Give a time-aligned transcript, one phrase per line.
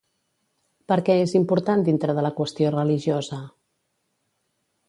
[0.91, 3.43] Per què és important dintre de la qüestió religiosa?